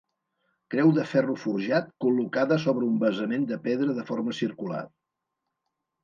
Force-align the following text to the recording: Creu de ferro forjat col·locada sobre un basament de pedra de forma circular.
Creu 0.73 0.91
de 0.93 1.03
ferro 1.09 1.33
forjat 1.41 1.91
col·locada 2.05 2.57
sobre 2.63 2.87
un 2.91 2.95
basament 3.03 3.43
de 3.51 3.59
pedra 3.67 3.97
de 3.99 4.07
forma 4.09 4.33
circular. 4.39 4.81